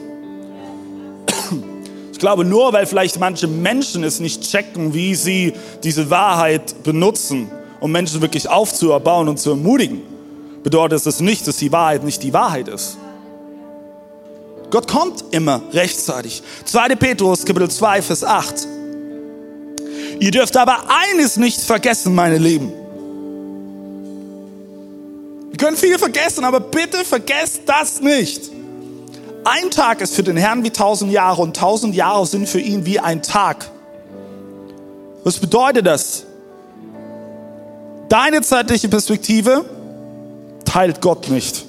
[2.23, 7.51] glaube, nur weil vielleicht manche Menschen es nicht checken, wie sie diese Wahrheit benutzen,
[7.83, 10.03] um Menschen wirklich aufzuerbauen und zu ermutigen,
[10.63, 12.97] bedeutet es nicht, dass die Wahrheit nicht die Wahrheit ist.
[14.71, 16.45] Gott kommt immer rechtzeitig.
[16.65, 16.95] 2.
[16.95, 18.69] Petrus, Kapitel 2, Vers 8.
[20.21, 22.73] Ihr dürft aber eines nicht vergessen, meine Lieben.
[25.51, 28.49] Wir können viel vergessen, aber bitte vergesst das nicht.
[29.43, 32.87] Ein Tag ist für den Herrn wie tausend Jahre und tausend Jahre sind für ihn
[32.87, 33.69] wie ein Tag.
[35.25, 36.27] Was bedeutet das?
[38.13, 39.65] Deine zeitliche Perspektive
[40.67, 41.65] teilt Gott nicht.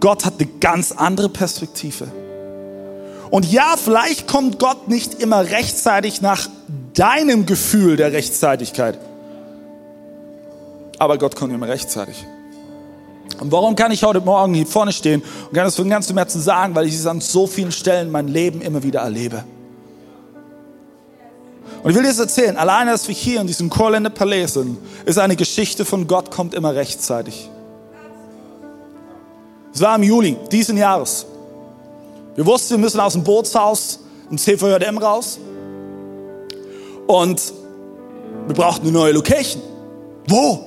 [0.00, 2.08] Gott hat eine ganz andere Perspektive.
[3.30, 6.48] Und ja, vielleicht kommt Gott nicht immer rechtzeitig nach
[6.94, 8.98] deinem Gefühl der Rechtzeitigkeit.
[10.98, 12.24] Aber Gott kommt immer rechtzeitig.
[13.38, 16.40] Und warum kann ich heute Morgen hier vorne stehen und kann das von ganzem Herzen
[16.40, 16.74] sagen?
[16.74, 19.44] Weil ich es an so vielen Stellen mein Leben immer wieder erlebe.
[21.82, 24.78] Und ich will dir das erzählen, alleine, dass wir hier in diesem Chorländer Palais sind,
[25.04, 27.48] ist eine Geschichte von Gott kommt immer rechtzeitig.
[29.72, 31.26] Es war im Juli diesen Jahres.
[32.34, 34.00] Wir wussten, wir müssen aus dem Bootshaus
[34.30, 35.38] ein CVJM raus
[37.06, 37.52] und
[38.46, 39.62] wir brauchten eine neue Location.
[40.28, 40.64] Wo?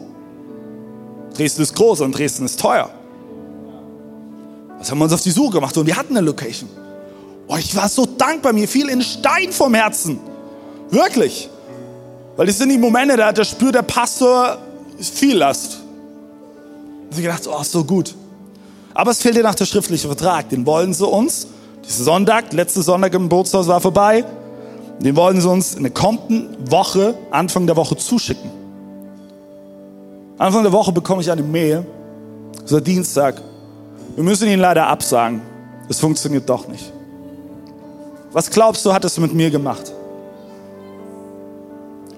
[1.36, 2.90] Dresden ist groß und Dresden ist teuer.
[4.78, 6.70] Was haben wir uns auf die Suche gemacht und wir hatten eine Location.
[7.48, 10.20] Oh, ich war so dankbar, mir fiel in Stein vom Herzen.
[10.92, 11.50] Wirklich.
[12.36, 14.58] Weil das sind die Momente, da, da spürt der Pastor
[15.00, 15.80] viel Last.
[17.10, 18.16] Und ich gedacht, oh, so gut.
[18.94, 20.50] Aber es fehlt dir nach der schriftliche Vertrag.
[20.50, 21.48] Den wollen sie uns,
[21.86, 24.24] diesen Sonntag, letzte Sonntag im Bootshaus war vorbei,
[25.00, 28.52] den wollen sie uns in der kommenden Woche, Anfang der Woche zuschicken.
[30.38, 31.86] Anfang der Woche bekomme ich eine Mail,
[32.66, 33.42] so Dienstag.
[34.16, 35.42] Wir müssen ihn leider absagen.
[35.88, 36.92] Es funktioniert doch nicht.
[38.32, 39.92] Was glaubst du, hat es mit mir gemacht?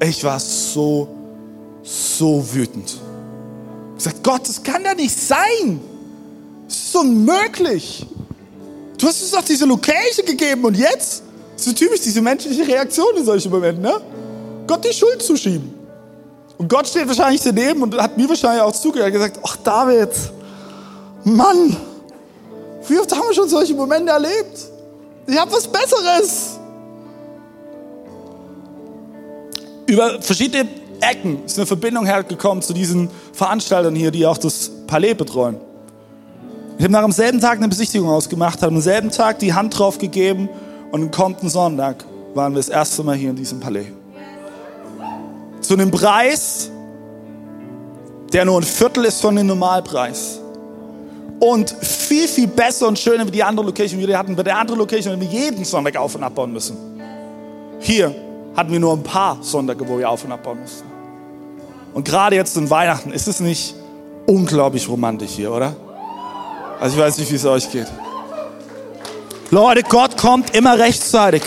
[0.04, 1.08] Ich war so,
[1.84, 2.97] so wütend.
[3.97, 5.80] Ich sagte, Gott, das kann ja nicht sein.
[6.68, 8.06] Das ist unmöglich.
[8.97, 11.22] Du hast uns doch diese Location gegeben und jetzt?
[11.56, 14.02] Ist so typisch diese menschliche Reaktion in solchen Momenten, ne?
[14.66, 15.72] Gott die Schuld zuschieben.
[16.58, 20.10] Und Gott steht wahrscheinlich daneben und hat mir wahrscheinlich auch zugehört und gesagt, ach David,
[21.24, 21.78] Mann,
[22.88, 24.68] wie oft haben wir schon solche Momente erlebt?
[25.28, 26.60] Ich habe was Besseres.
[29.92, 30.70] Über verschiedene
[31.02, 35.58] Ecken ist eine Verbindung hergekommen zu diesen Veranstaltern hier, die auch das Palais betreuen.
[36.78, 39.78] Ich habe nach dem selben Tag eine Besichtigung ausgemacht, habe am selben Tag die Hand
[39.78, 40.48] drauf gegeben
[40.94, 43.88] und am kommenden Sonntag waren wir das erste Mal hier in diesem Palais.
[45.60, 46.72] Zu einem Preis,
[48.32, 50.39] der nur ein Viertel ist von dem Normalpreis.
[51.42, 54.38] Und viel, viel besser und schöner wie die andere Location, die wir hatten.
[54.38, 56.78] Bei der anderen Location hätten wir jeden Sonntag auf- und abbauen müssen.
[57.82, 58.16] Hier
[58.56, 60.88] hatten wir nur ein paar Sonntage, wo wir auf- und abbauen mussten.
[61.93, 63.76] Und gerade jetzt in Weihnachten ist es nicht
[64.26, 65.76] unglaublich romantisch hier, oder?
[66.80, 67.88] Also ich weiß nicht, wie es euch geht.
[69.49, 71.43] Leute, Gott kommt immer rechtzeitig.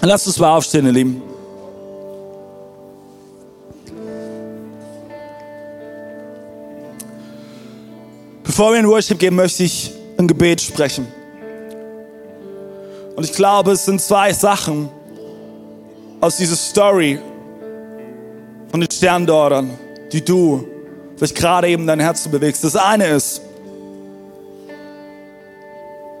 [0.00, 1.22] Lasst uns mal aufstehen, ihr Lieben.
[8.44, 11.08] Bevor wir in Worship gehen, möchte ich ein Gebet sprechen.
[13.16, 14.90] Und ich glaube, es sind zwei Sachen
[16.20, 17.18] aus dieser Story
[18.70, 19.70] von den Sterndortern,
[20.12, 20.66] die du
[21.16, 22.62] vielleicht gerade eben dein Herz bewegst.
[22.62, 23.40] Das eine ist,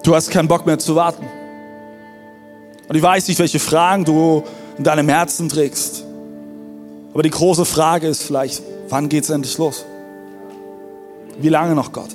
[0.02, 1.26] du hast keinen Bock mehr zu warten.
[2.88, 4.42] Und ich weiß nicht, welche Fragen du
[4.78, 6.02] in deinem Herzen trägst.
[7.12, 9.84] Aber die große Frage ist vielleicht, wann geht es endlich los?
[11.38, 12.10] Wie lange noch, Gott?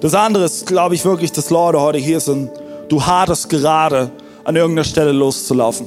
[0.00, 2.50] Das andere ist, glaube ich, wirklich, dass Leute heute hier sind.
[2.88, 4.10] Du haderst gerade,
[4.44, 5.86] an irgendeiner Stelle loszulaufen.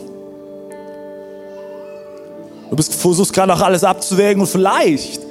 [2.69, 5.21] Du bist, versuchst gerade auch alles abzuwägen und vielleicht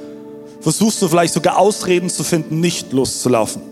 [0.61, 3.63] versuchst du vielleicht sogar Ausreden zu finden, nicht loszulaufen.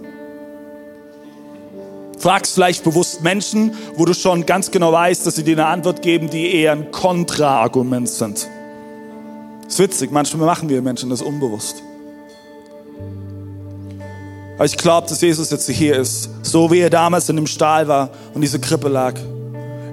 [2.19, 6.03] Fragst vielleicht bewusst Menschen, wo du schon ganz genau weißt, dass sie dir eine Antwort
[6.03, 8.49] geben, die eher ein Kontraargument sind.
[9.65, 11.83] Das ist witzig, manchmal machen wir Menschen das unbewusst.
[14.55, 17.89] Aber ich glaube, dass Jesus jetzt hier ist, so wie er damals in dem Stahl
[17.89, 19.15] war und diese Krippe lag.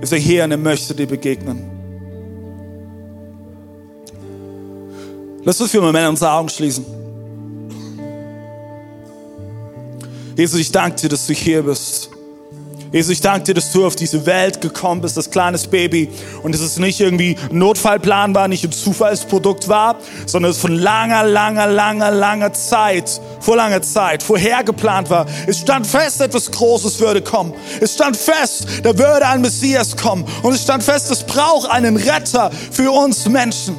[0.01, 1.70] Ist er hier und er möchte dir begegnen.
[5.43, 6.86] Lass uns für einen Moment unsere Augen schließen.
[10.38, 12.09] Jesus, ich danke dir, dass du hier bist.
[12.92, 16.10] Jesus, ich danke dir, dass du auf diese Welt gekommen bist, das kleines Baby.
[16.44, 21.24] Und dass es nicht irgendwie Notfallplan war, nicht ein Zufallsprodukt war, sondern es von langer,
[21.24, 25.26] langer, langer, langer Zeit, vor langer Zeit, vorher geplant war.
[25.48, 27.54] Es stand fest, etwas Großes würde kommen.
[27.80, 30.26] Es stand fest, da würde ein Messias kommen.
[30.44, 33.78] Und es stand fest, es braucht einen Retter für uns Menschen.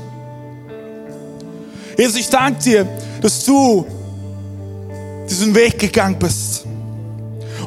[1.98, 2.88] Jesus, ich danke dir,
[3.20, 3.84] dass du
[5.28, 6.64] diesen Weg gegangen bist.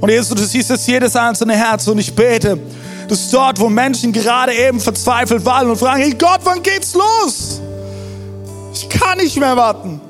[0.01, 2.59] Und Jesus, du siehst jetzt jedes einzelne Herz und ich bete,
[3.07, 7.61] dass dort, wo Menschen gerade eben verzweifelt waren und fragen, hey Gott, wann geht's los?
[8.73, 10.01] Ich kann nicht mehr warten.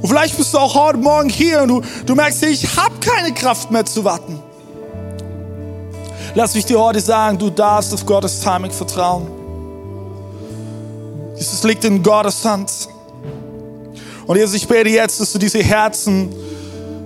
[0.00, 3.34] Und vielleicht bist du auch heute Morgen hier und du, du merkst, ich habe keine
[3.34, 4.40] Kraft mehr zu warten.
[6.34, 9.26] Lass mich dir heute sagen, du darfst auf Gottes Timing vertrauen.
[11.36, 12.70] Jesus liegt in Gottes Hand.
[14.26, 16.32] Und Jesus, ich bete jetzt, dass du diese Herzen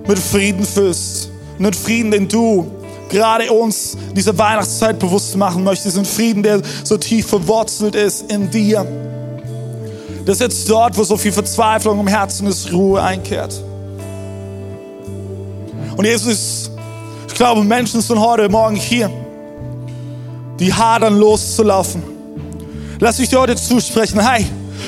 [0.07, 1.29] mit Frieden füllst.
[1.57, 2.69] Einen Frieden, den du
[3.09, 5.97] gerade uns in dieser Weihnachtszeit bewusst machen möchtest.
[5.97, 8.85] Einen Frieden, der so tief verwurzelt ist in dir.
[10.25, 13.61] Dass jetzt dort, wo so viel Verzweiflung im Herzen ist, Ruhe einkehrt.
[15.95, 16.71] Und Jesus,
[17.27, 19.09] ich glaube, Menschen sind heute Morgen hier,
[20.59, 22.03] die hadern loszulaufen.
[22.99, 24.45] Lass mich dir heute zusprechen, hey,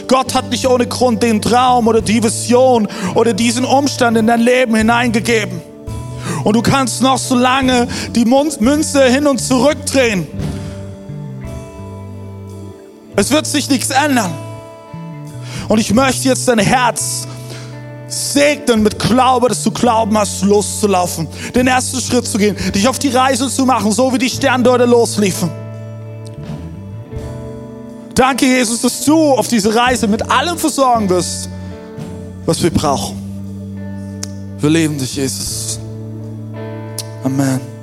[0.07, 4.41] Gott hat nicht ohne Grund den Traum oder die Vision oder diesen Umstand in dein
[4.41, 5.66] Leben hineingegeben.
[6.43, 10.28] Und du kannst noch so lange die Münze hin und zurück drehen.
[13.15, 14.32] Es wird sich nichts ändern.
[15.67, 17.28] Und ich möchte jetzt dein Herz
[18.07, 21.28] segnen mit Glaube, dass du Glauben hast, loszulaufen.
[21.53, 24.88] Den ersten Schritt zu gehen, dich auf die Reise zu machen, so wie die Sterndeuter
[24.88, 25.49] losliefen.
[28.15, 31.49] Danke, Jesus, dass du auf diese Reise mit allem versorgen wirst,
[32.45, 33.15] was wir brauchen.
[34.59, 35.80] Wir leben dich, Jesus.
[37.28, 37.76] Amen.